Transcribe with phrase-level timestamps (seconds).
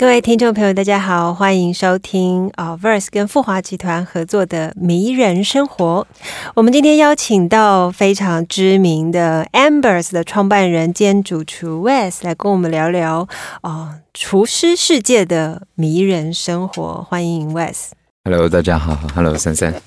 [0.00, 6.06] 各位听众朋友，大家好，欢迎收听啊 Verse 跟富华集团合作的《迷人生活》。
[6.54, 13.28] 我们今天邀请到非常知名的 Ambers 的创办人兼主厨 Wes 来跟我们聊聊
[13.60, 17.06] 啊厨师世界的迷人生活。
[17.06, 17.90] 欢迎 Wes。
[18.22, 18.94] Hello，大家好。
[19.14, 19.80] Hello，珊珊。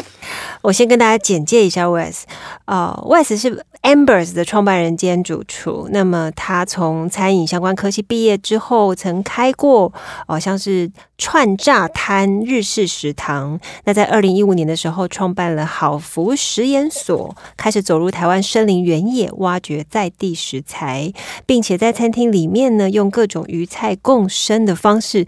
[0.63, 2.23] 我先跟大家简介一下 Wes。
[2.65, 5.87] 呃，Wes 是 Ambers 的创办人兼主厨。
[5.91, 9.93] 那么他从餐饮相关科系毕业之后，曾开过
[10.27, 13.59] 哦像是串炸摊、日式食堂。
[13.83, 21.13] 那在二零一五年的时候，创办了好福食研所，开始走入台湾森林原野，挖掘在地食材，
[21.45, 25.27] 并且在餐厅里面呢，用各种鱼菜共生的方式。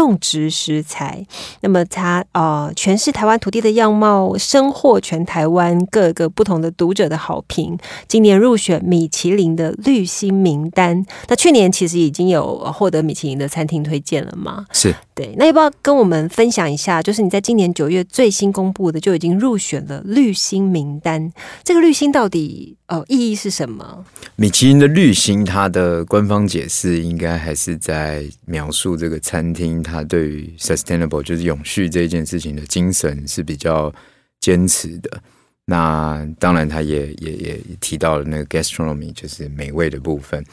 [0.00, 1.24] 种植食材，
[1.60, 7.78] 那么它呃诠释台湾土地的样貌，深获全台湾各个不同的读者的好评。
[8.06, 14.66] 今年入选米其林的绿星名单，那去年其实已经有获得米其林的餐厅推荐了吗？
[14.72, 17.02] 是对，那要不要跟我们分享一下？
[17.02, 21.32] 就是你在今年九月最新公布的，就已经入选了绿星名单。
[21.64, 24.04] 这个绿星到底呃意义是什么？
[24.36, 29.82] 米其林的绿星，它的官方解释应该还是在描述这个餐厅。
[29.86, 33.94] 他对于 sustainable 就是永续这件事情的精神是比较
[34.40, 35.22] 坚持的。
[35.64, 40.44] 那当然，他也也也提到了那个 gastronomy，就是美味的部分。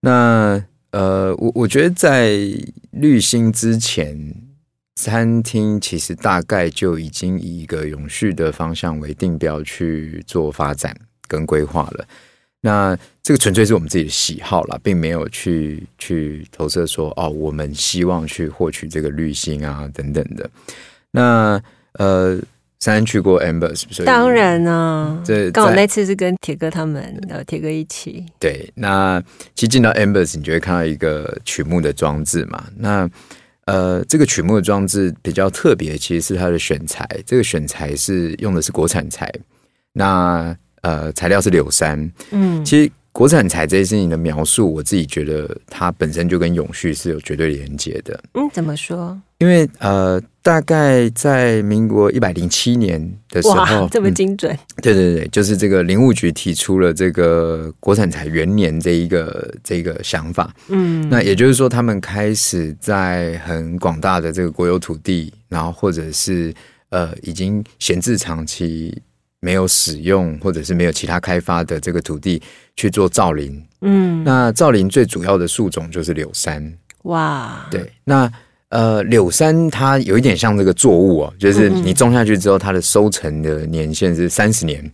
[0.00, 2.36] 那呃，我我觉得在
[2.90, 4.34] 绿星之前，
[4.94, 10.96] 餐厅其实大概就已经以一个永续的方向为定标去做发展
[11.26, 12.06] 跟规划了。
[12.64, 20.48] 那这个纯粹是我们自己的喜好啦，并没有去去投射说哦，我们希望去获取这个滤芯啊等等的。
[21.10, 21.60] 那
[21.92, 22.36] 呃，
[22.80, 24.02] 珊珊去过 Amber 是不是？
[24.06, 28.24] 当然呢，这刚好那次是跟铁哥他们呃铁哥一起。
[28.40, 29.22] 对，那
[29.54, 32.64] 其实进到 Amber 你就会看到一个曲目的装置嘛。
[32.78, 33.06] 那
[33.66, 37.06] 呃，这个曲目的装置比较特别，其实是它的选材。
[37.26, 39.30] 这个选材是用的是国产材，
[39.92, 41.98] 那呃材料是柳杉。
[42.30, 42.88] 嗯，其实。
[43.14, 48.20] 国产材这件事情的描述，我自己觉得它本身就跟永续是有绝对连接的。
[48.34, 49.16] 嗯，怎么说？
[49.38, 54.58] 因为呃，大概在民国一百零七年的时候，这么精准。
[54.82, 60.52] 对对对，就是这个林务局提出了这个国产材元年这一个这个想法。
[60.66, 66.52] 嗯，那也就是说，他们开始在很广大的这个国有土地，然后或者是
[66.88, 69.00] 呃已经闲置长期。
[69.44, 72.40] 没有使用或者是没有其他开发的这个土地
[72.76, 76.72] 去做造林，嗯，那造林最主要的树种就是柳杉，
[77.02, 78.32] 哇，对，那
[78.70, 84.90] 呃柳杉它有一点像这个作物哦，就是你种下去之后，它的收成的年限是三十年，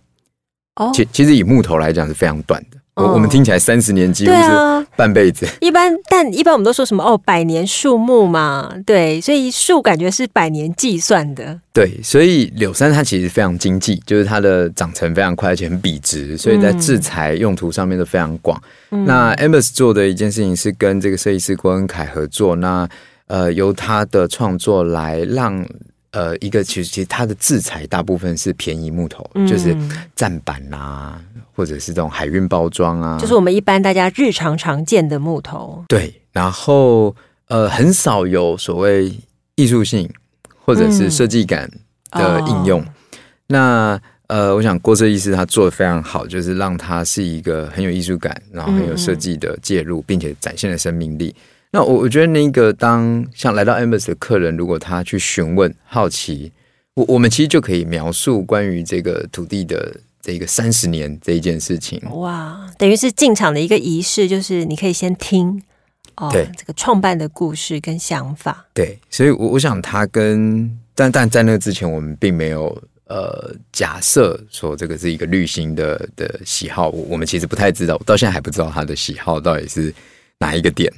[0.74, 2.79] 哦，其其实以木头来讲是非常短的。
[2.94, 5.46] 我我们听起来三十年几乎是半辈子。
[5.60, 11.58] 一般，但一般我们都说什么哦，百年树木嘛，对，所以树感觉是百年计算的。
[11.72, 18.60] 对，所以柳杉它其实非常经济，就是它的长成非常快，而且很笔直，所以在制材用途上面都非常广。
[18.90, 22.88] 那 Amos 做的一件事情是跟这个设计师郭恩凯合作，那
[23.28, 25.66] 呃由他的创作来让。
[26.12, 29.76] 呃，一个其实其实它的制裁大部分是便宜木头，就是
[30.16, 31.22] 站板啊，
[31.54, 35.84] 或者是这种海运包装啊，就是我们一般大家日常常见的木头。
[35.88, 37.14] 对，然后
[37.46, 39.12] 呃，很少有所谓
[39.54, 40.08] 艺术性
[40.64, 41.70] 或者是设计感
[42.10, 42.84] 的应用。
[43.46, 51.34] 那呃，我想郭设计师他做的非常好，就是让它是一个很有艺术感，然后很有设计的介入，并且展现了生命力。
[51.72, 56.52] 那我我觉得那个当像来到 Embassy 的客人，如果他去询问、好奇，
[56.94, 62.00] 我我们其实就可以描述关于这个土地的这个三十年这一件事情。
[62.10, 65.62] 哇，等于是进场的一个仪式，就是你可以先听
[66.16, 68.66] 哦，这个创办的故事跟想法。
[68.74, 79.94] 对，所以，我我想他跟但但在那之前，我们并没有呃假设说这个是一个绿星的的喜好，我们其实不太知道，到现在还不知道他的喜好到底是
[80.40, 80.92] 哪一个点。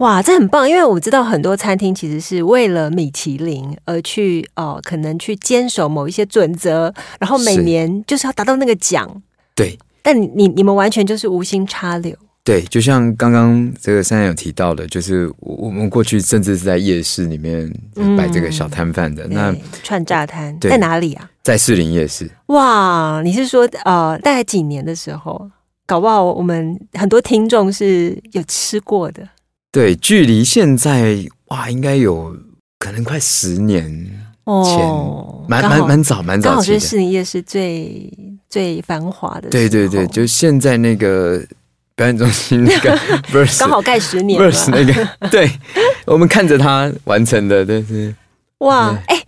[0.00, 0.68] 哇，这很棒！
[0.68, 9.22] 因为我知道很多餐厅其实是为了米其林而去哦，可能去坚守某一些准则，然后每年就是要达到那个奖。
[9.54, 12.16] 对，但你你们完全就是无心插柳。
[12.42, 17.70] 对，就像刚刚这个珊珊有提到的，就是我我们过去甚至是在夜市里面
[18.16, 21.30] 摆这个小摊贩的，那串炸摊在哪里啊？
[21.42, 25.50] 在士林夜市，哇，你是说呃，大概几年的时候？
[25.86, 29.28] 搞不好我们很多听众是有吃过的
[29.72, 32.36] 对，距离现在哇，应该有
[32.78, 34.10] 可能快十年，
[34.44, 36.80] 哦，蛮蛮蛮早蛮刚好是早期的。
[36.80, 38.12] 士林夜市最
[38.48, 41.40] 最繁华的对对对，就现在那个
[41.94, 42.96] 表演中心那个
[43.30, 45.50] verse 刚好盖十年那个，对
[46.04, 48.14] 我们看着他完成的，对对。
[48.58, 49.24] 哇，对哎、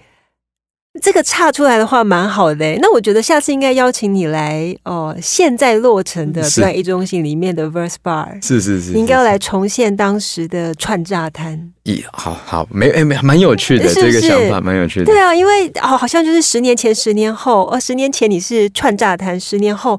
[1.00, 11.72] 这个岔出来的话蛮好的、那我觉得下次应该邀请你来哦，现在落成的是表演艺中心里面的 Verse Bar，是是是，你应该要是来重现当时的串炸摊。
[11.84, 15.06] 咦好好没哎没蛮有趣的这个想法，蛮有趣的。
[15.06, 19.98] 对啊，因为哦，好像就是十年前、十年后，哦，十年前你是串炸摊，十年后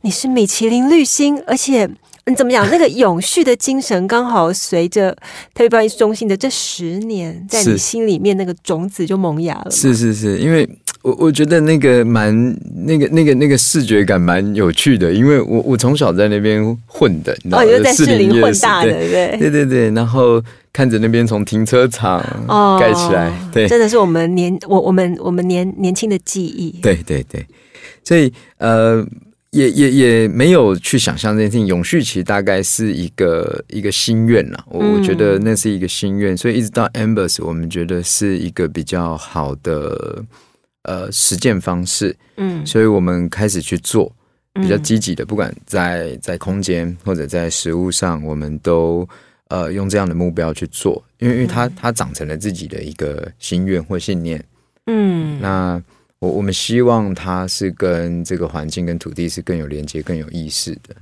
[0.00, 1.88] 你是米其林绿星，而且
[2.26, 2.68] 你怎么讲？
[2.70, 5.10] 那个永续的精神刚好随着
[5.54, 9.70] 特别表演艺术中心的这十年，在你心里面那个种子就萌芽了。
[9.70, 10.68] 是是是，因为
[11.02, 12.32] 我我觉得那个蛮
[12.86, 19.08] 那个那个那个视觉感蛮有趣的，因为我我从小在那边混的，你知道哦，就在士林混大的，对
[19.38, 19.66] 对不对？
[19.66, 20.40] 对然后
[20.72, 26.70] 看着那边从停车场哦盖起来，对真的是我们年我我们我们年年轻的记忆。
[26.80, 27.44] 对对对，
[28.04, 29.04] 所以呃。
[29.52, 40.24] 也也也没有去想象这件事情，永续其实大概是一个一个心愿啦，我、我觉得那是一个心愿，所以一直到 Ambers，我们觉得是一个比较好的
[40.84, 44.10] 呃实践方式，嗯，所以我们开始去做
[44.54, 44.82] 比较嗯。
[44.82, 49.06] 积极的，不管在在空间或者在食物上，我们都
[49.48, 54.42] 呃用这样的目标去做，因为因为它它长成了自己的一个心愿或信念。
[54.86, 55.82] 嗯，那
[56.22, 60.94] 我我们希望它是跟这个环境跟土地是更有连接、更有意识的。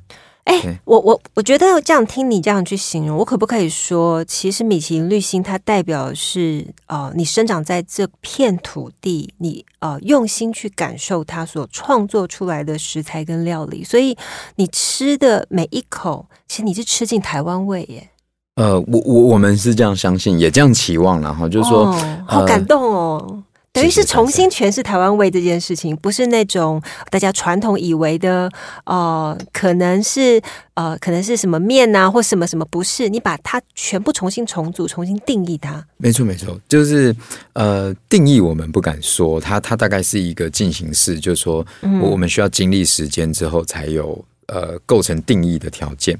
[0.44, 14.17] 哎、对我我我觉得这样听你这样去形容，我可不可以说，其实米其林绿星它代表的是呃，你生长在这片土地，你呃用心去感受它所创作出来的食材跟料理，所以
[14.56, 18.08] 你吃的每一口，其实你是吃进台湾味耶。
[18.55, 23.43] 呃，我我我们是这样相信，也这样期望然后就是说，哦、好呃感动哦。
[23.72, 28.50] 等于是重新诠释台湾味这件事情，不是那种大家传统以为的，
[28.84, 30.43] 呃，可能是
[30.75, 35.87] 呃，可能是什么面啊，或什么什么，不是，你把它全部重新重组，重新定义它。
[35.99, 37.14] 没错，没错，就是
[37.52, 41.64] 呃，定义我们不敢说，它它大概是一个进行式，就是说
[42.02, 46.19] 我们需要经历时间之后才有呃构成定义的条件。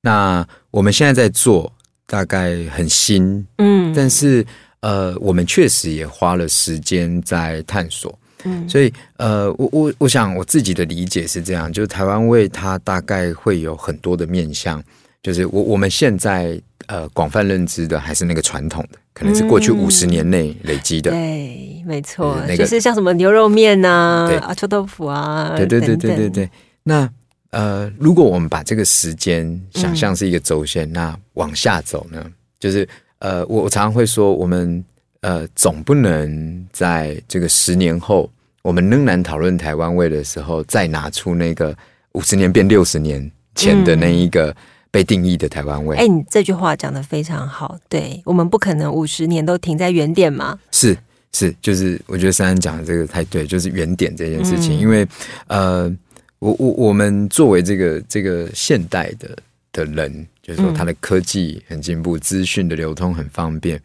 [0.00, 1.72] 那我们现在在做，
[2.08, 4.44] 大概很新，嗯但是
[4.80, 8.16] 呃，我们确实也花了时间在探索。
[8.44, 14.80] 嗯所以呃，我我我想我自己的理解是这样，就是台湾味它大概会有很多的面向，
[15.24, 21.10] 就是我我们现在呃广泛认知的还是那个传统的，可能是过去嗯五十年内累积的。
[21.10, 26.50] 对，没错，就是像什么牛肉面呐、臭豆腐啊，对对对对对对。
[26.84, 27.10] 那
[27.50, 32.24] 呃，如果我们把这个时间想象是一个轴线，那往下走呢，
[32.60, 32.88] 就是
[33.20, 34.84] 呃，我我常常会说，我们
[35.20, 38.30] 呃总不能在这个十年后，
[38.62, 41.76] 我们仍然讨论台湾味的时候，再拿出那个
[42.12, 44.54] 五十年变六十年前的那一个
[44.90, 45.96] 被定义的台湾味。
[45.96, 50.58] 哎、你这句话讲的非常好，对我们不可能五十年都停在原点嘛。
[50.70, 50.96] 是
[51.32, 55.06] 是，就是我觉得珊珊讲的这个太对，就是原点这件事情，嗯因为
[55.48, 55.96] 呃，
[56.38, 59.36] 我我我们作为这个这个现代的
[59.78, 63.80] 的人，就是说嗯它的科技很进步，资讯的流通很方便，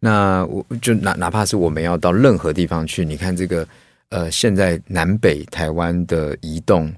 [0.00, 3.66] 那我就哪哪怕是我们要到任何地方去，你看这个
[4.08, 6.92] 呃，现在南北台湾的移动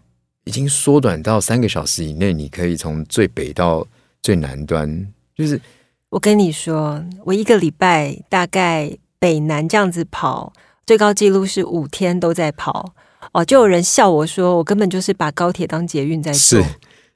[0.44, 3.86] 已经缩短到三个小时以内，你可以从最北到
[4.22, 5.60] 最南端，就是
[6.08, 10.52] 我跟你说，我一个礼拜大概北南这样子跑，
[10.86, 12.94] 最高纪录是五天都在跑。
[13.32, 16.64] 哦，就有人笑我说，我根本就是把高铁当捷运在做。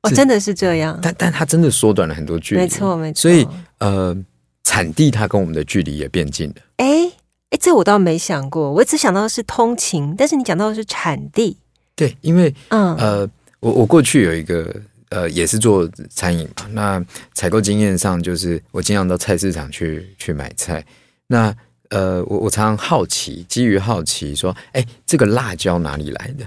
[0.08, 0.98] 是哦，真的是这样。
[1.02, 3.20] 但但它真的缩短了很多距离，没错，没错。
[3.20, 3.46] 所以
[3.78, 4.16] 呃，
[4.64, 6.56] 产地它跟我们的距离也变近了。
[6.76, 7.10] 哎
[7.50, 11.56] 哎，这我倒没想过，我只想到的是通勤，但是你讲到的是产地。
[11.94, 13.30] 对，因为嗯，呃，
[13.60, 14.74] 我我过去有一个
[15.10, 17.04] 呃，也是做餐饮嘛，那
[17.34, 20.84] 采购经验上就是我经常到菜市场去去买菜，
[21.26, 21.54] 那
[21.90, 26.46] 呃，我我常常好奇，基于好奇说，哎，这个辣椒哪里来的？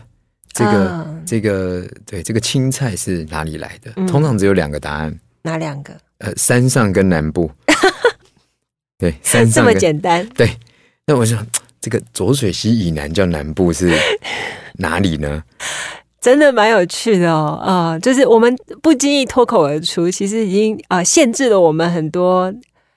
[0.56, 3.92] 这个、啊这个对，这个青菜是哪里来的？
[3.98, 5.94] 嗯通常只有两个答案，哪两个？
[6.20, 7.52] 呃，山上跟南部。
[8.98, 10.26] 对，山这么简单？
[10.30, 10.50] 对，
[11.06, 11.46] 那我想
[11.82, 13.92] 这个浊水溪以南叫南部是
[14.80, 15.44] 哪里呢？
[16.22, 22.52] 真的蛮有趣的哦，啊、就是我们不经意脱口而出，其实已经啊、限制了我们很多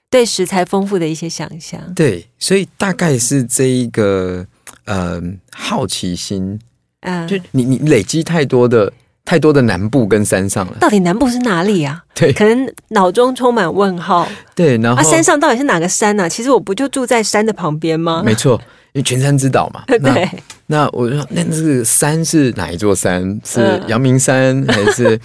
[0.09, 1.93] 对食材丰富的一些想象。
[1.93, 4.47] 对，所以大概是这一个
[4.85, 6.59] 呃好奇心，
[7.01, 8.91] 嗯，就你你累积太多的
[9.23, 12.03] 太多的南部跟山上了，到底南部是哪里啊？
[12.15, 15.03] 对可能脑中充满问号对，然后啊！
[15.03, 18.21] 山上到底是哪个山呢、其实我不就住在山的旁边吗？
[18.25, 18.59] 没错，
[18.93, 20.29] 因为群山之岛嘛，那 对，
[20.67, 23.21] 那我说，那这个山是哪一座山？
[23.45, 25.17] 是嗯阳明山 还是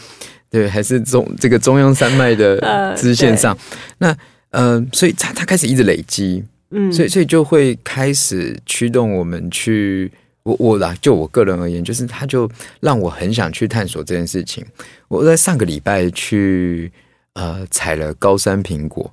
[0.50, 3.56] 对，还是中这个中央山脉的呃支线上？
[3.98, 4.14] 那
[4.50, 10.12] 呃，所以它它开始一直累积，嗯，所以所以就会开始驱动我们去。
[10.44, 12.48] 我我啦，就我个人而言，就是它就
[12.80, 14.64] 让我很想去探索这件事情。
[15.08, 16.92] 我在上个礼拜去
[17.32, 19.10] 呃采了高山苹果，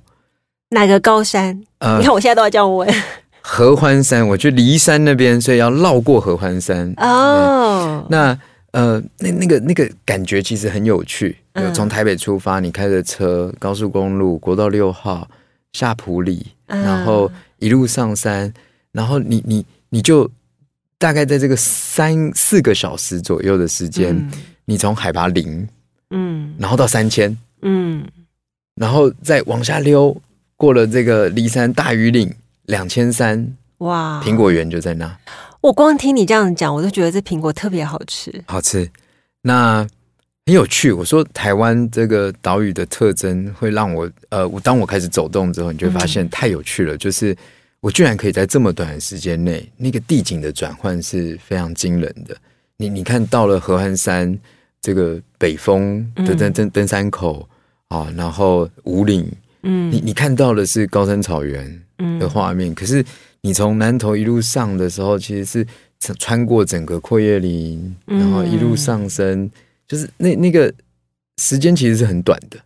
[0.68, 1.60] 哪个高山？
[1.78, 2.88] 呃你看我现在都要这样问
[3.40, 6.94] 合欢山，我去骊山那边，所以要绕过合欢山。
[6.98, 8.06] 哦。
[8.08, 8.38] 那
[8.70, 11.36] 呃，那那个那个感觉其实很有趣。
[11.54, 15.28] 嗯有从台北出发，你开着车，高速公路国道六号
[15.72, 18.52] 下埔里，嗯然后一路上山，
[18.92, 20.30] 然后你你你就
[21.02, 24.30] 大概在这个三四个小时左右的时间，嗯
[24.64, 25.68] 你从海拔零，
[26.10, 28.06] 嗯然后到三千，嗯，
[28.76, 30.16] 然后再往下溜，
[30.56, 32.32] 过了这个骊山大屿岭
[32.66, 35.18] 两千三，哇，苹果园就在那。
[35.60, 38.32] 我光听你这样讲，我都觉得这苹果特别好吃。
[38.46, 38.88] 好吃。
[39.42, 39.84] 那
[40.46, 40.92] 很有趣。
[40.92, 46.96] 我说台湾这个岛屿的特征会让我呃，我当我开始走动之后，你就会发现太有趣了。
[46.96, 47.36] 就是
[47.82, 52.36] 我居然可以在这么短的时间内，那个地景的转换是非常惊人的。
[52.76, 54.38] 你你看到了合欢山
[54.80, 57.48] 这个北峰的登登登山口
[57.88, 59.28] 啊，然后五岭，
[59.64, 62.72] 嗯你你看到的是高山草原，嗯的画面。
[62.72, 63.04] 可是
[63.40, 65.66] 你从南头一路上的时候，其实是
[65.98, 69.50] 穿穿过整个阔叶林，嗯然后一路上升，
[69.88, 70.72] 就是那那个
[71.38, 72.60] 时间其实是很短的。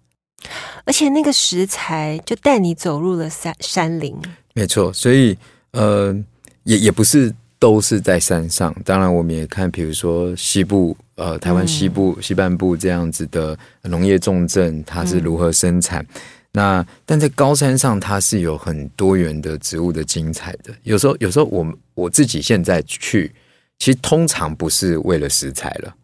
[0.85, 4.15] 而且那个食材就带你走入了山山林。
[4.57, 5.37] 没错，所以
[5.73, 6.17] 呃，
[6.65, 8.75] 也也不是都是在山上。
[8.87, 16.05] 当然，我们也看，比如说西部，呃，台湾西部、西半部这样子的农业重镇，它是如何生产。
[16.53, 20.75] 那但在高山上，它是有很多元的植物的精彩的。
[20.85, 23.31] 有时候，有时候我我自己现在去，
[23.79, 25.95] 其实通常不是为了食材了，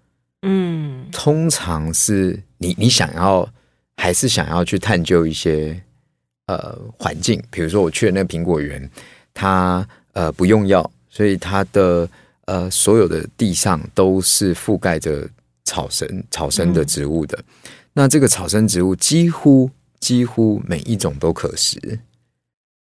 [0.42, 3.48] 嗯通常是你你想要
[3.96, 5.82] 还是想要去探究一些
[6.46, 8.90] 呃环境，比如说我去的那个苹果园，
[9.32, 12.08] 它呃不用药，所以它的
[12.46, 15.28] 呃所有的地上都是覆盖着
[15.64, 17.38] 草生草生的植物的。
[17.92, 19.70] 那这个草生植物几乎
[20.00, 22.00] 几乎每一种都可食，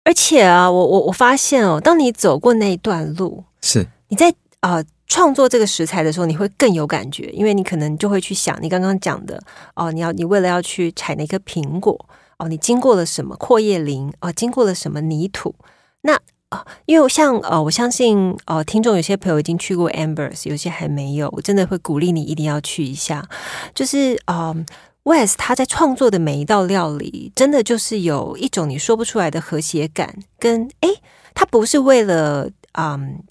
[0.05, 3.85] 而且啊，我我我发现哦，当你走过那一段路，是。
[4.07, 9.41] 你在呃创作这个食材的时候，你会更有感觉，因为你可能就会去想你刚刚讲的
[9.73, 12.07] 哦，你要你为了要去采那颗苹果
[12.37, 15.55] 哦，你经过了什么阔叶林哦，经过了什么泥土，
[16.01, 23.27] 那啊、因为像呃，我相信呃，听众有些朋友已经去过 Ambers，有些还没有，我真的会鼓励你一定要去一下。
[23.73, 24.55] 就是呃
[25.03, 31.01] ，West 他在创作的每一道料理，真的就是有一种你说不出来的和谐感，跟诶，
[31.33, 33.23] 他不是为了嗯。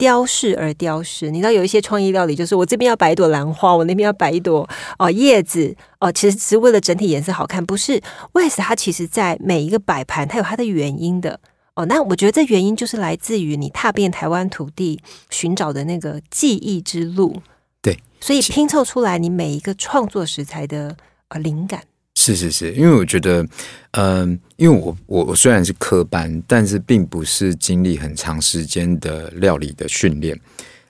[0.00, 4.66] 雕饰而雕饰，你知道有一些创意料理，就是我这边要摆一朵兰花，我那边要摆一朵
[4.98, 8.00] 哦、叶子哦、其实只是为了整体颜色好看，不是
[8.32, 11.38] West 它其实在每一个摆盘，它有它的原因的
[11.74, 11.84] 哦。
[11.84, 17.36] 那我觉得这原因就是来自于你踏遍台湾土地寻找的那个记忆之路，
[17.82, 20.96] 对，所以拼凑出来你每一个创作食材的
[21.28, 21.82] 呃灵感。
[22.36, 23.46] 是是是，因为我觉得，
[23.92, 30.38] 嗯、因为我我我虽然是科班，但是并不是经历很长时间的料理的训练，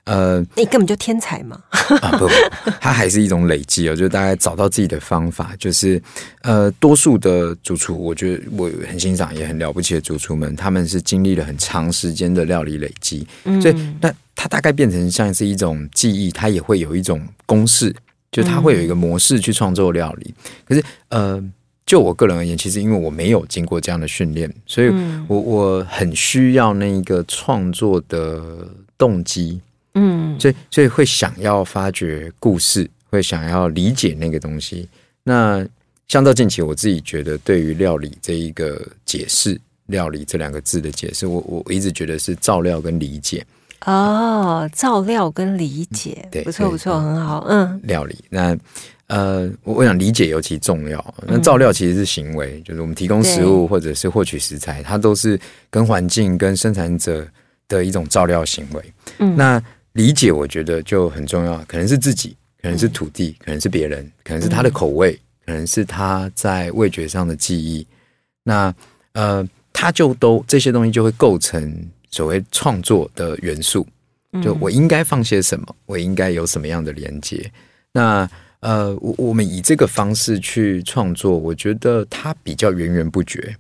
[0.05, 1.63] 呃你根本就天才嘛！
[2.01, 2.35] 啊不不，
[2.81, 6.03] 它还是一种累积哦，就大概找到自己的方法，就是
[6.43, 13.27] 呃，多数的主厨，我觉得我很欣赏也很了不起的主厨们，他们是经历了很长时间的料理累积，
[13.63, 17.95] 所以那它大概变成像是一种记忆，它也会有一种公式，
[18.31, 20.35] 就它会有一个模式去创作料理。
[20.65, 21.43] 可是呃，
[21.85, 29.61] 就我个人而言，其实因为我没有经过这样的训练，所以嗯我我很需要那一个创作的动机。
[29.95, 34.89] 嗯所以所以会想要发掘故事，会想要理解那个东西。
[35.25, 35.67] 那
[36.07, 43.45] 像到近期，我自己觉得对于料理这一个解释，料理这两个字的解释，我我一直觉得是照料跟理解
[43.87, 47.47] 哦，照料跟理解，对对不错不错，很好。
[47.49, 48.17] 嗯料理。
[48.29, 48.57] 那
[49.07, 51.15] 呃，我我想理解尤其重要。
[51.27, 57.27] 那照料其实是行为，就是我们提供食物或者是获取食材，它都是跟环境、跟生产者
[57.67, 58.93] 的一种照料行为。
[59.19, 59.61] 嗯那
[59.95, 67.85] 理解我觉得就很重要，可能是自己，可能是土地，可能是别人，可能是他的口味，可能是他在味觉上的记忆。
[68.45, 68.73] 那
[69.15, 71.77] 呃，他就都这些东西就会构成
[72.11, 73.87] 所谓创作的元素。
[74.41, 77.51] 就我应该放些什么，我应该有什么样的连接？
[77.93, 83.57] 那呃，我我们以这个方式去创作，我觉得它比较源源不绝。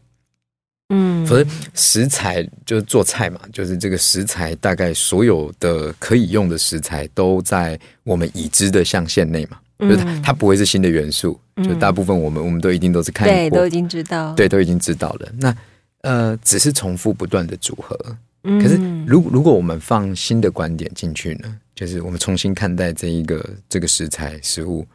[0.91, 15.29] 嗯，否则食材就是做菜嘛，就是这个食材大概所有的可以用的食材都在我们已知的象限内嘛，就是它它不会是新的元素，就大部分我们我们都一定都是看对，都已经知道，对，都已经知道了。
[15.39, 15.57] 那
[16.03, 17.99] 呃，只是重复不断的组合。
[18.43, 21.59] 可是，如如果我们放新的观点进去呢？
[21.75, 24.87] 就是我们重新看待这一个这个食材食物，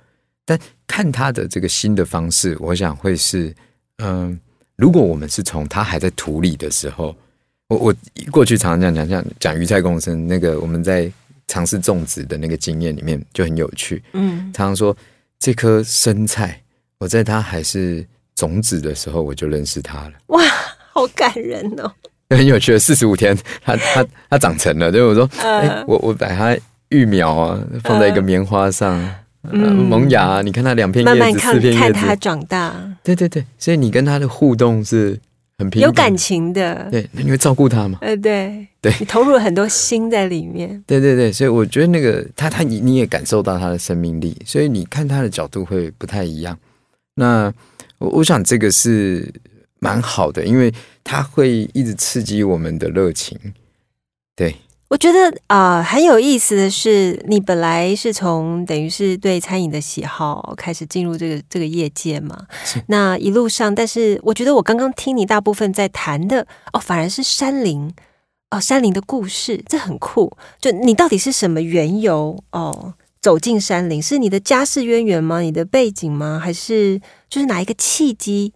[0.46, 3.54] 但看它的这个新的方式，我想会是
[3.98, 4.40] 嗯。
[4.78, 7.16] 如果我们是从它还在土里的时候，
[7.70, 7.96] 我我
[8.30, 11.10] 过去常常讲讲讲讲鱼菜共生，那个我们在
[11.48, 14.04] 尝试种植的那个经验里面就很有趣。
[14.12, 14.94] 嗯，常常说
[15.40, 16.62] 这颗生菜，
[16.98, 20.14] 我在它还是种子的时候我就认识它了。
[20.28, 20.44] 哇，
[20.92, 21.90] 好感人哦！
[22.30, 24.92] 很有趣的，四十五天，它它它长成了。
[24.92, 26.58] 就是我说，哎，我我把它
[26.90, 29.04] 育苗啊，放在一个棉花上。
[29.54, 32.74] 萌芽，你看它两片叶子，四片叶子，看它长大。
[33.04, 35.16] 对对对，所以你跟它的互动是
[35.60, 36.88] 很有感情的。
[36.90, 38.00] 对，你会照顾它吗？
[38.02, 40.84] 呃，对，对你投入了很多心在里面。
[40.88, 46.58] 对对对，所以我觉得那个它它你你也感受到它的生命力，所以你看它的角度会不太一样。
[47.14, 47.54] 那
[48.00, 49.32] 我我想这个是
[49.86, 50.74] 蛮好的，因为
[51.04, 53.38] 它会一直刺激我们的热情。
[54.36, 54.56] 对。
[54.88, 62.46] 我觉得啊，很有意思的是，你本来是从等于是对餐饮的喜好开始进入这个这个业界嘛？
[62.88, 67.92] 那一路上，但是我觉得我刚刚听你大部分在谈的哦，反而是山林
[68.52, 70.32] 哦，山林的故事，这很酷。
[70.62, 74.00] 就你到底是什么缘由哦，走进山林？
[74.00, 75.42] 是你的家世渊源吗？
[75.42, 76.40] 你的背景吗？
[76.42, 78.54] 还是就是哪一个契机？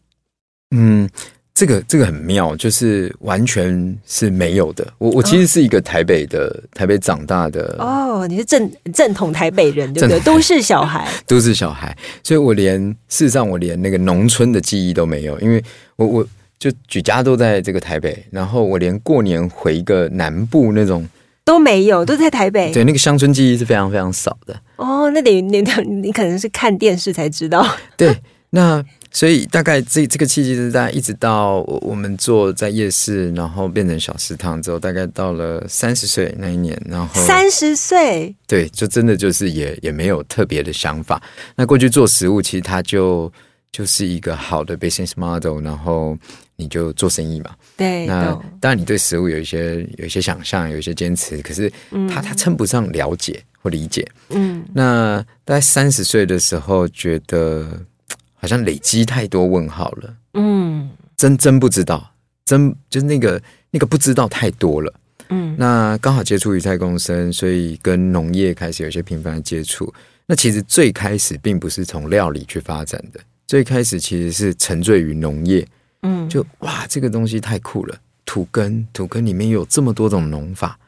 [0.72, 1.10] 嗯。
[1.52, 4.88] 这个这个很妙，就是完全是没有的。
[4.98, 10.18] 我我其实是一个台北的台北长大的哦，你是正正统台北人对不对？
[10.22, 12.80] 都市小孩， 都市小孩，所以我连
[13.10, 15.62] 事实上我连那个农村的记忆都没有，因为
[15.98, 16.28] 我我
[16.58, 21.06] 就举家都在这个台北，然后我连过年回一个南部那种
[21.44, 22.72] 都没有，都在台北。
[22.72, 24.58] 对，那个乡村记忆是非常非常少的。
[24.78, 27.68] 哦，那得你你可能是看电视才知道。
[27.98, 28.16] 对，
[28.52, 28.82] 那。
[29.12, 41.20] 所以大概这这个契机是在一直到我们做在夜市，然后变成小食堂之后，大概到了三十岁那一年，然后三十岁，对，就真的就是也也没有特别的想法。
[41.56, 43.32] 那过去做食物，其实它就
[43.72, 46.16] 就是一个好的 business model，然后
[46.56, 47.50] 你就做生意嘛。
[47.76, 51.72] 对，那当然你对食物有一些有一些想象，有一些坚持，可是
[52.08, 54.08] 它它称不上了解或理解。
[54.30, 57.68] 嗯，那大概三十岁的时候，觉得。
[58.42, 62.10] 好像累积太多问号了，嗯，真真不知道，
[62.46, 64.94] 真就是那个那个不知道太多了，
[65.28, 69.94] 嗯，那刚好接触鱼菜共生，所以跟农业开始有些频繁的接触。
[70.26, 75.68] 那其实最开始并不是从料理去发展的，最开始其实是沉醉于农业，
[76.04, 80.80] 嗯，就哇这个东西太酷了，土根土根里面有这么多种农法，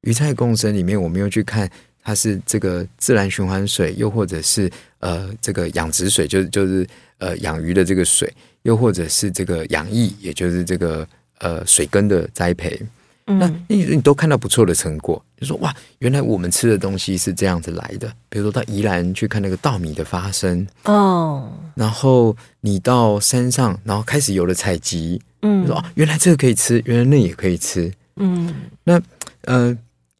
[0.00, 1.70] 鱼菜共生里面我们又去看。
[2.06, 6.86] 它是这个自然循环水，又或者是呃这个养殖水，就是就是
[7.18, 11.04] 呃养鱼的这个水，又或者是这个养意，也就是这个
[11.38, 12.80] 呃水根的栽培。
[13.24, 18.08] 那你你都看到不错的成果，就说哇，原来我们吃的东西是这样子来的。
[18.28, 29.02] 比如说到宜兰去看那个稻米的发生哦，然后你到山上，然后开始有了采集，嗯，说哦，原来这个可以吃，原来那也可以吃，嗯，那
[29.40, 29.76] 呃。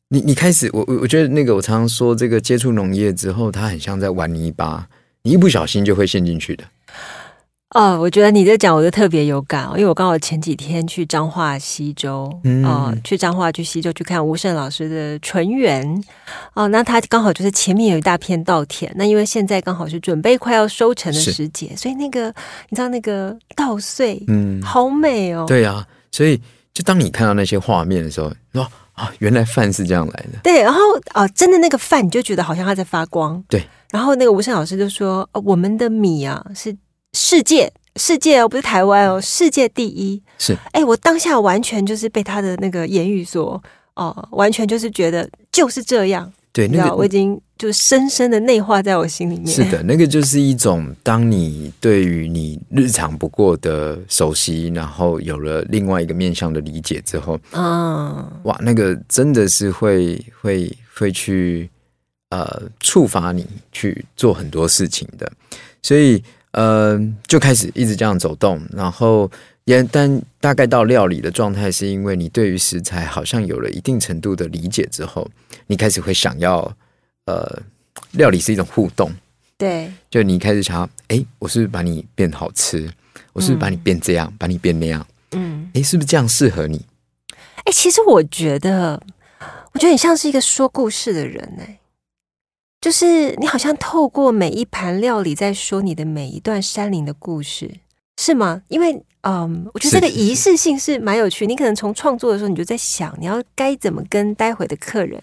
[0.08, 4.86] 你你开始，我我我觉得那个，我常常说，这个接触农业之后，它很像在玩泥巴，
[5.22, 6.64] 你一不小心就会陷进去的。
[7.74, 12.30] 哦，我觉得你在讲，我就特别有感哦，因为我刚好前几天去彰化西周，
[12.64, 15.84] 哦，去彰化去西州去看吴胜老师的纯园，
[16.54, 22.32] 哦，那他刚好就是前面有一大片稻田，那因为现在刚好是准备快要收成的时节，所以那个
[22.68, 25.44] 你知道那个稻穗，嗯，好美哦。
[25.48, 26.40] 对啊，所以
[26.72, 28.70] 就当你看到那些画面的时候，说。
[28.96, 30.38] 啊，原来饭是这样来的。
[30.42, 30.80] 对，然后
[31.12, 33.42] 啊，真的那个饭，你就觉得好像它在发光。
[33.48, 36.74] 对，然后那个吴胜老师就说：“我们的米啊，是
[37.12, 43.62] 世界世界哦，不是台湾哦，世界第一。”是，哎，我当下完全就是被他的那个言语所
[43.94, 46.32] 哦，完全就是觉得就是这样。
[46.56, 49.46] 对，那个我已经就深深的内化在我心里面。
[49.46, 61.68] 是的，那个就是一种，当你对于你日常不过的熟悉，然后有了另外一个面向的理解之后，嗯，哇，那个真的是会会会去，
[62.30, 65.30] 呃触发你去做很多事情的，
[65.82, 69.30] 所以呃就开始一直这样走动，然后
[69.66, 75.28] 也但大概到料理的状态，是因为你对于食材好像有了一定程度的理解之后，
[75.66, 76.60] 你开始会想要
[77.26, 77.62] 呃
[78.12, 79.10] 料理是一种互动，
[79.58, 82.88] 对，就你开始想要哎，我是不是把你变好吃，
[83.32, 86.86] 我是不是把你变这样，把你变那样，嗯，哎，是不是这样适合你？
[87.64, 89.02] 哎，其实我觉得，
[89.72, 91.80] 我觉得你像是一个说故事的人哎，
[92.80, 97.80] 就是你好像透过每一盘料理在说你的每一段山林的故事，
[98.26, 98.60] 是吗？
[98.66, 101.46] 因为嗯，我觉得这个仪式性是蛮有趣。
[101.46, 105.20] 你可能从创作的时候你就在想，你要该怎么跟待会的客人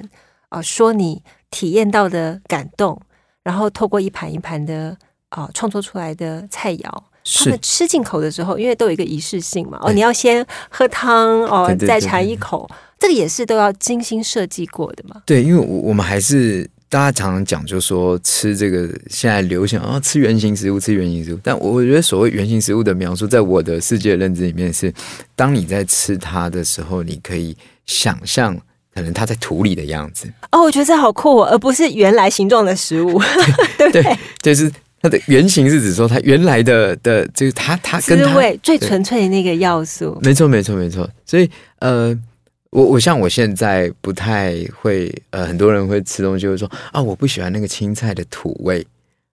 [0.47, 2.97] 啊说你体验到的感动，
[3.43, 4.95] 然后透过一盘一盘的
[5.29, 6.89] 啊创作出来的菜肴。
[7.25, 15.21] 他们吃进口的时候，因为都有一个仪式性嘛，哦，你要先喝汤哦，再尝一口，这个也是都要精心设计过的嘛。
[15.25, 21.39] 对，因为我我们还是大家常常讲，就说吃这个现在流行啊，吃原形食物，吃原形食物。
[21.41, 24.93] 但我觉得所谓原形食物的描述，在我的世界认知里面是，
[25.35, 28.55] 当你在吃它的时候，你可以想象
[28.93, 30.31] 可能它在土里的样子。
[30.51, 33.19] 哦，我觉得这好酷哦，而不是原来形状的食物，
[33.75, 34.15] 对不对？
[34.43, 34.71] 就是。
[35.01, 40.17] 它的原型是指说，它原来的的，就是它它跟滋味最纯粹的那个要素。
[40.21, 41.09] 没错，没错，没错。
[41.25, 42.17] 所以，呃，
[42.73, 48.85] 我我像我现在不太会，呃，很多人会吃东西会说啊，我不喜欢那个青菜的土味。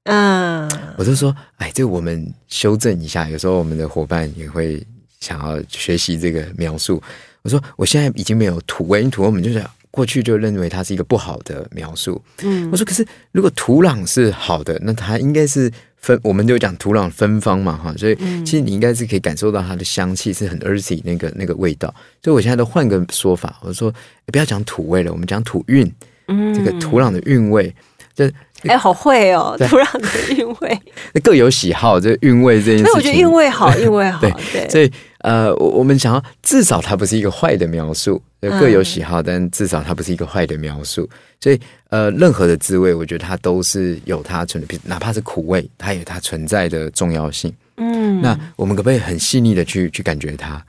[0.05, 3.29] 嗯，我就说，哎，这我们修正一下。
[3.29, 4.87] 有时候我们的伙伴也会
[5.21, 7.03] 想要学习这个描述。
[7.43, 9.65] 我说，我现在已经没有土味，因为土味我们就是。
[9.93, 12.23] 过去就认为它是一个不好的描述。
[12.45, 15.69] 嗯，我说可是如果土壤是好的，那它应该是
[16.01, 21.95] 芬，我们就讲土壤芬芳嘛，哈，所以其实你应该是可以感受到它的香气是很 earthy 那个那个味道。
[22.23, 23.93] 所以我现在都换个说法，我说
[24.27, 25.91] 不要讲土味了，我们讲土韵，
[26.29, 27.75] 嗯，这个土壤的韵味，
[28.15, 28.29] 就
[28.65, 30.81] 哎，好会哦，土壤的韵味，
[31.23, 34.21] 各有喜好，这韵味这件事情，我觉得韵味好，韵味好，
[34.53, 34.91] 对，所以。
[35.21, 41.09] 呃，我我们想要至少它不是一个坏的描述，各有喜好，但至少它不是一个坏的描述。
[41.41, 47.53] 所以，呃，任何的滋味，我觉得它都是有它存的，哪怕是苦味，它有它存在的重要性。
[47.77, 50.63] 嗯，那我们可不可以很细腻的去去感觉它？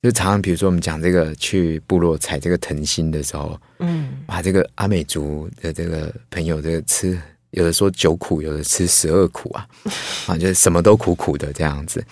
[0.00, 7.18] 就常常比如说我们讲这个去部落采这个藤心的时候，嗯，把这个阿美族的这个朋友这个吃，
[7.50, 9.66] 有的说九苦，有的吃十二苦啊，
[10.28, 12.02] 啊，就是什么都苦苦的这样子。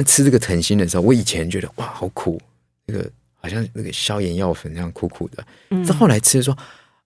[0.00, 2.40] 那吃这个藤心的时候，我以前觉得哇，好苦，
[2.86, 5.44] 那个好像那个消炎药粉那样苦苦的。
[5.68, 6.56] 嗯，后来吃说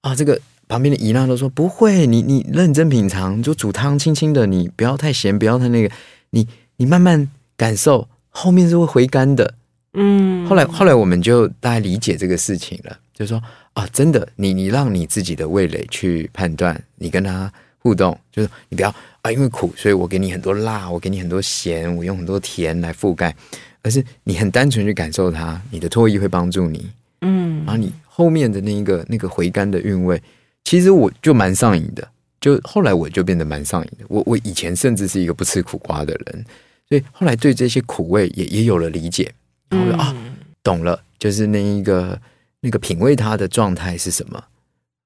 [0.00, 5.92] 啊，这个旁边的姨娜都说不会，你你认真品尝，就煮汤轻轻的，你不要太咸，不要太那个，
[6.30, 9.54] 你你慢慢感受，后面是会回甘的。
[9.94, 17.52] 嗯，后来后来我们就大概理解这个事情了，就是说啊，真的，你你让你自己的味蕾去判断，你跟他
[17.84, 18.92] 互动，就是你不要。
[19.20, 23.34] 啊，因为苦，所以我给你很多辣，我给你很多咸，我用很多甜来覆盖，
[23.80, 26.90] 而是你很单纯去感受它，你的唾液会帮助你，
[27.22, 30.22] 嗯，然后你后面的那一个那个回甘的韵味，
[30.64, 32.06] 其实我就蛮上瘾的，
[32.38, 34.04] 就后来我就变得蛮上瘾的。
[34.08, 36.44] 我我以前甚至是一个不吃苦瓜的人，
[36.86, 39.32] 所以后来对这些苦味也也有了理解，
[39.70, 40.14] 然后啊，
[40.62, 42.20] 懂了，就是那一个
[42.60, 44.44] 那个品味它的状态是什么，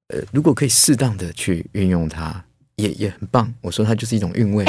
[0.08, 2.44] 呃，如果可以适当的去运用它。
[2.78, 4.64] 也也很棒，我说它就是一种韵味。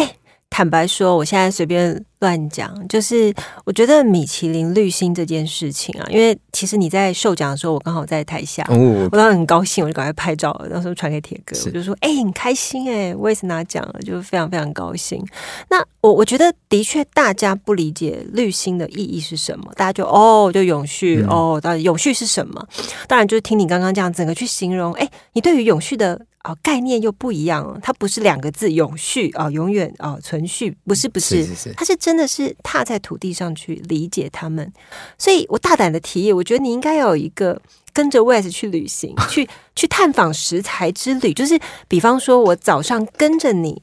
[0.52, 3.34] 坦白说，我现在随便乱讲，就是
[3.66, 15.24] 我觉得米其林绿星这件事情啊，因为其实你在授奖的时候，我刚好在台下，我当时很高兴，我就赶快拍照，到时候传给铁哥，我就说：“哎，很开心哎，我也是拿奖了，就非常非常高兴。”
[15.70, 22.68] 那我我觉得的确，大家不理解绿星的意义是什么，大家就哦，就永续哦，到底永续是什么？
[23.08, 26.20] 当然就是听你刚刚这样整个去形容，哎，你对于永续的。
[26.50, 34.74] 啊，概念又不一样，它不是两个字“永续”啊，永远啊存续，不是不是，它是真的是踏在土地上去理解他们。
[35.18, 37.62] 所以我大胆的提议，我觉得你应该要有一个
[37.94, 43.82] 跟着 Wes 去旅行，去 去探访食材之旅，就是比方说我早上跟着你，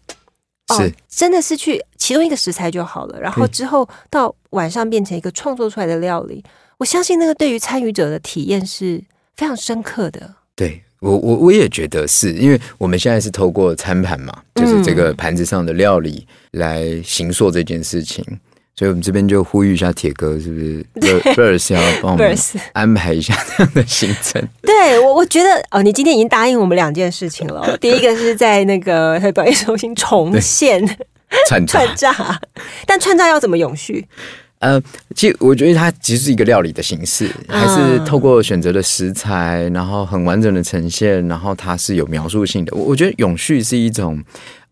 [0.68, 6.42] 哦真的是去其中一个食材就好了，然后之后到晚上变成一个创作出来的料理，
[6.78, 9.04] 我相信那个对于参与者的体验是
[9.36, 10.34] 非常深刻的。
[10.56, 10.82] 对。
[11.00, 18.24] 我我我也觉得是因为我们现在是透过餐盘嘛，就是这个盘子上的料理来行塑这件事情，
[18.74, 22.36] 所以我们这边就呼吁一下铁哥，是不是 b i r s 要帮我们
[22.72, 24.42] 安排一下这样的行程？
[24.62, 30.84] 对我我觉得哦，你今天已经答应我们两件事情了，第一个是在那个表演中心重现
[31.46, 32.40] 串 串炸，
[32.86, 34.06] 但串炸要怎么永续？
[34.66, 34.82] 呃，
[35.14, 42.76] 其实我觉得它其实是一个料理的形式，还是透过选择的食材，然后很完整的呈现，然后它是有描述性的。
[42.76, 44.20] 我我觉得永续是一种，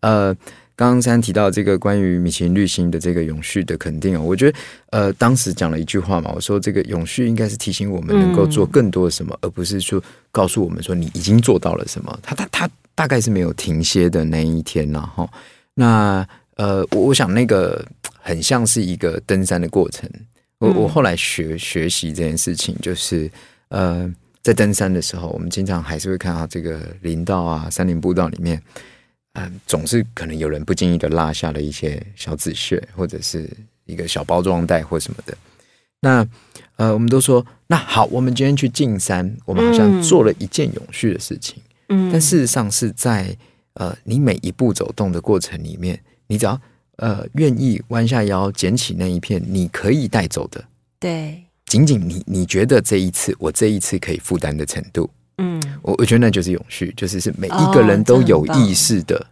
[0.01, 0.35] 呃，
[0.75, 4.57] 刚刚三提到这个关于米其林绿星的这个永续的肯定哦，我觉得
[4.89, 12.19] 呃，当时讲了一句话嘛，我说这个永续应该是提醒我们能够做更多的什么，而不是说告诉我们说你已经做到了什么。
[12.21, 15.29] 他他他大概是没有停歇的那一天，然后
[15.73, 16.27] 那
[16.57, 17.81] 呃，我我想那个。
[18.25, 20.09] 很像是一个登山的过程。
[20.57, 23.29] 我我后来学学习这件事情，就是
[23.67, 24.11] 呃，
[24.41, 28.59] 在登山的时候，我们经常还是会看到这个林道啊、山林步道里面，
[29.33, 33.47] 嗯，总是可能有人不经意的落下了一些小纸屑，或者是
[33.85, 35.37] 一个小包装袋或什么的。
[35.99, 36.27] 那
[36.77, 41.61] 呃，我们都说，那好，我们今天去进山，我们好像做了一件永续的事情。
[41.89, 43.37] 嗯，但事实上是在
[43.73, 46.59] 呃，你每一步走动的过程里面，你只要。
[46.97, 50.63] 呃，愿意弯下腰捡起那一片你可以带走的，
[50.97, 59.27] 对，仅仅你你觉得这一次我这一次可以负担的程度，嗯，我我觉得那就是永续，就是是每一个人都有意识的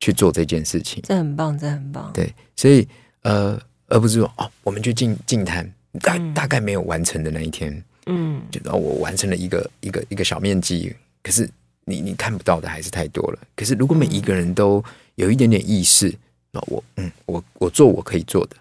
[0.00, 2.88] 去做这件事情，这很棒，这很棒，对，所以
[3.24, 5.70] 呃，而不是说哦，我们去进进滩，
[6.00, 11.46] 大大概没有完成的那一天，嗯，就哦，我完成了一个一个一个小面积，可是
[11.84, 14.82] 你你看不到的还是太多了，可是如果每一个人都
[15.16, 16.10] 有一点点意识。
[16.52, 18.56] 那我嗯，我我做我可以做的，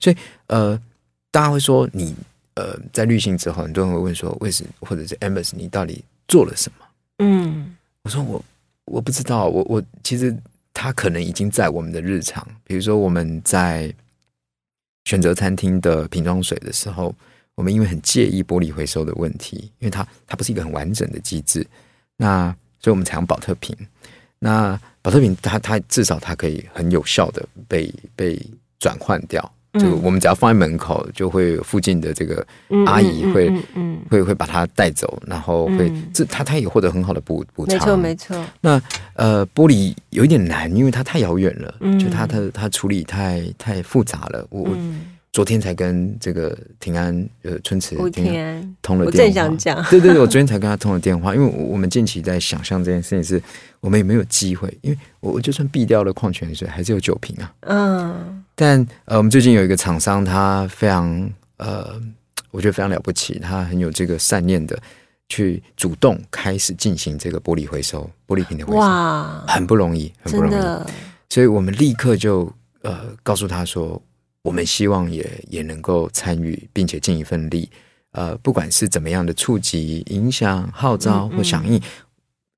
[0.00, 0.76] 所以呃，
[1.30, 2.16] 大家会说你
[2.54, 6.86] 呃，在滤镜之后，很多人会问说，为什么或者是 a m b e r s 你到底做了什么？
[7.18, 8.42] 嗯，我说我
[8.86, 10.34] 我不知道，我我其实
[10.72, 13.94] 他可能已经在我们的日常，比如说我们在
[15.04, 17.14] 选择餐厅的瓶装水的时候，
[17.54, 21.66] 我们因为很介意玻璃回收的问题，因为它它不是一个很完整的机制，
[22.16, 22.48] 那
[22.80, 23.76] 所以我们采用保特瓶。
[24.46, 28.40] 那保特瓶，它它至少它可以很有效的被被
[28.78, 29.42] 转换掉，
[29.80, 32.46] 就我们只要放在门口，就会附近的这个
[32.86, 33.50] 阿姨会
[34.08, 38.44] 会会把它带走，然后会这它它也获得很好的补补偿，没错没错。
[38.60, 38.80] 那
[39.14, 44.68] 呃玻璃有一点难，因为它太遥远了，就它它它处理太太复杂了，我。
[45.36, 53.42] 昨天才跟这个平安呃春池通了电话，我正想讲， 对对对，我昨天才跟他通了电话，因为我们近期在想象这件事情，是
[53.80, 54.74] 我们有没有机会？
[54.80, 57.52] 因为我就算避掉了矿泉水，还是有酒瓶啊。
[57.66, 62.00] 嗯，但呃，我们最近有一个厂商，他非常呃，
[62.50, 64.74] 我觉得非常了不起，他很有这个善念的，
[65.28, 70.64] 去主动开始进行这个玻璃回收、玻璃瓶的回收，哇，很不容易，很不容易。
[71.28, 74.00] 所以我们立刻就呃告诉他说。
[74.46, 77.68] 我们希望也也能够参与，并且尽一份力。
[78.12, 81.80] 呃，不管是怎么样的触及、影响、号召或响应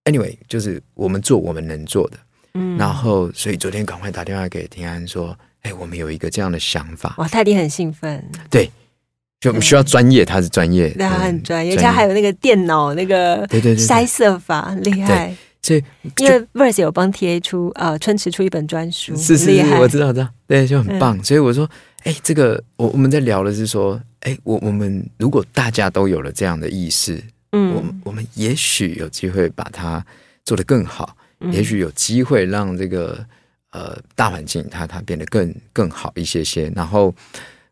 [0.05, 2.19] ，anyway，就是我们做我们能做的。
[2.55, 8.23] 嗯，然后，所以昨天赶快打电话给平安说：“哎，我们有一个这样的想法。”哇，泰迪很兴奋。
[8.51, 8.71] 对，
[9.41, 15.35] 就我们需要专业，他是专业，对，他很专业，而且还有那个电脑那个对对对筛色法厉害。
[15.61, 15.83] 所以，
[16.19, 21.23] 因为 Verse 有帮 TA 出呃春池出一本专书，是是是，我知道知道，对，就很棒。
[21.23, 21.69] 所以我说，
[22.05, 30.03] 哎，这个我我们在聊的是说，哎，我我们如果大家都有了这样的意识，嗯，我们我们也许有机会把它
[30.45, 31.17] 做得更好，
[31.51, 33.23] 也许有机会让这个
[33.73, 37.13] 呃大环境它它变得更更好一些些，然后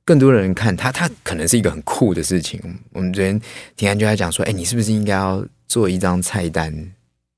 [0.05, 2.61] 更多的人看它，它可能是一个很酷的事情。
[2.92, 3.40] 我们昨天
[3.77, 6.92] 听安就在讲说，哎，你是不是应该要做一张菜单？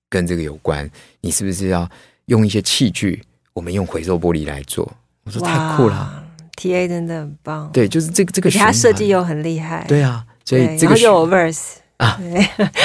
[0.08, 0.90] 跟这个有关，
[1.20, 1.88] 你是不是要
[2.26, 3.22] 用一些器具？
[3.54, 4.88] 我们用回收玻璃来做，
[5.24, 6.24] 我说太酷了
[6.56, 12.16] ！T A 真的很棒，对，就是这个这个，他设计又很厉害，对啊，所以这个有 verse 啊，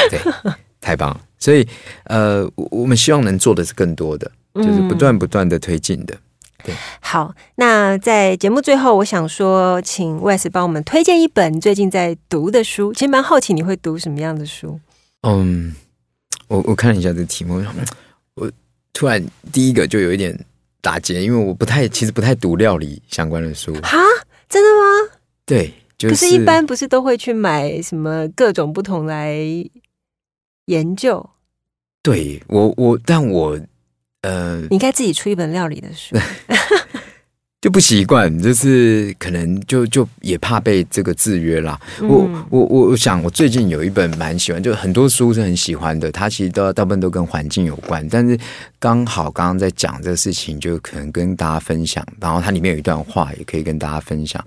[0.10, 0.20] 对，
[0.82, 1.22] 太棒了！
[1.38, 1.68] 所以
[2.06, 6.18] 呃，我们希望能做的是更多的，就是不断不断的推进的。
[6.64, 12.92] 对，好，那在节目最后，我想说，请 Wes 帮我们推荐一本最近在读的书。
[12.94, 14.80] 其实蛮好奇你会读什么样的书？
[15.22, 15.76] 嗯。
[16.54, 17.64] 我我看了一下这个题目，
[18.36, 18.52] 我
[18.94, 20.38] 突然第一个就有一点
[20.82, 23.74] 打结，因为我不太其实不太读料理相关的书。
[23.82, 23.98] 哈，
[24.48, 25.18] 真的吗？
[25.48, 29.36] 对，可是一般不是都会去买什么各种不同来
[30.66, 31.28] 研究？
[32.04, 33.60] 对我我，但我
[34.22, 36.16] 呃，你应该自己出一本料理的书。
[37.64, 41.80] 就不习惯，就是可能就就也怕被这个制约啦。
[42.02, 46.12] 我我我我想，我最近有一本蛮喜欢，就很多书是很喜欢的。
[46.12, 48.38] 它其实都大部分都跟环境有关，但是
[48.80, 52.06] 刚好刚刚在讲这个事情，就可能跟大家分享。
[52.20, 54.44] 然后它里面有一段话，也可以跟大家分享。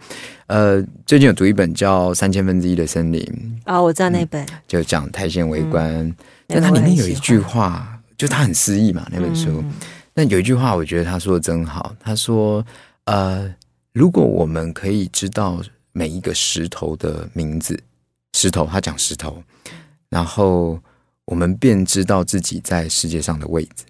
[0.49, 3.23] 呃，最近有读一本叫《三千分之一的森林》
[3.65, 6.15] 啊，我知道那本，就讲苔藓围观。
[6.47, 9.65] 但它里面有一句话，就它很诗意嘛，那本书。
[10.13, 12.63] 但有一句话，我觉得他说的真好，他说。
[13.07, 13.53] 呃，
[13.92, 15.61] 如果我们可以知道
[15.92, 17.79] 每一个石头的名字，
[18.35, 19.42] 石头，他讲石头，
[20.09, 20.81] 然后
[21.25, 23.85] 我们便知道自己在世界上的位置。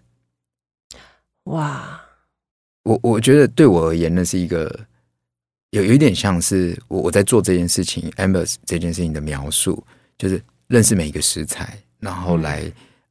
[1.44, 2.00] 哇，
[2.82, 4.86] 我我觉得对我而言，那是一个
[5.70, 9.82] 有有一点像是我我在做这件事情，Amber 这件事情的描述，
[10.18, 12.70] 就是认识每一个食材，然后来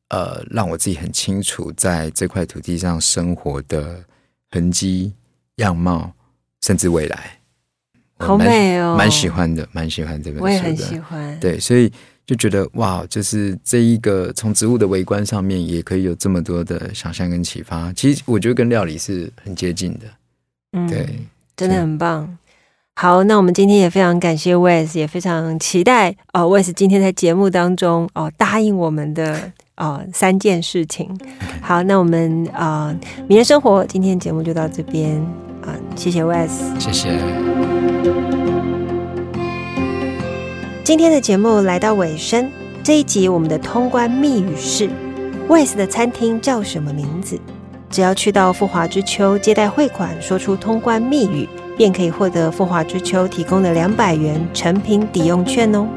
[0.10, 4.04] 呃让我自己很清楚在这块土地上生活的
[4.52, 5.14] 痕迹、
[5.58, 6.12] 样貌，
[6.62, 7.40] 甚至未来。
[8.18, 10.44] 好美哦，蛮喜，欢的，蛮喜欢这本书的。
[10.44, 11.40] 我也很喜欢。
[11.40, 11.92] 对，所以
[12.26, 17.92] 就觉得哇，就是这一个从植物的微观上面，也可以有这么多的想象跟启发。
[17.94, 20.06] 其实我觉得跟料理是很接近的。
[20.72, 21.08] 嗯对，
[21.58, 22.38] 真的很棒。
[22.96, 31.10] 好，那我们今天也非常感谢 Wes，也非常期待哦，Wes 今天在节目当中哦答应我们的哦三件事情。
[31.62, 35.16] 好，那我们啊、呃，名人生活今天节目就到这边
[35.62, 36.50] 啊、谢谢 Wes。
[36.80, 37.20] 谢谢。
[40.84, 42.50] 今天的节目来到尾声，
[42.84, 44.90] 这一集我们的通关密语是
[45.50, 47.40] Wes 的餐厅叫什么名字？
[47.90, 55.88] 只要去到富华之秋接待汇款，说出通关密语，便可以获得富华之秋提供的两百元成品抵用券哦。